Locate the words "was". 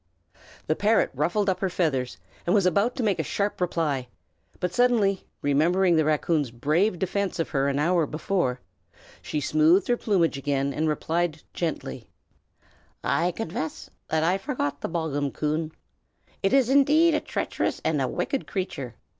2.55-2.65